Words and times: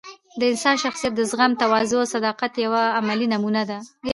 د 0.39 0.41
استاد 0.53 0.75
شخصیت 0.85 1.13
د 1.15 1.21
زغم، 1.31 1.51
تواضع 1.61 1.97
او 2.01 2.11
صداقت 2.15 2.51
یوه 2.65 2.83
عملي 2.99 3.27
نمونه 3.33 3.63
ده. 3.69 3.77